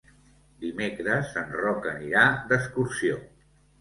Dimecres 0.63 1.35
en 1.43 1.53
Roc 1.59 1.85
anirà 1.91 2.25
d'excursió. 2.53 3.21